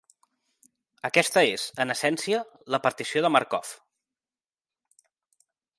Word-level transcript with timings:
Aquesta 1.09 1.43
és, 1.57 1.65
en 1.85 1.95
essència, 1.95 2.41
la 2.77 2.81
partició 2.87 3.25
de 3.27 3.33
Markov. 3.39 3.79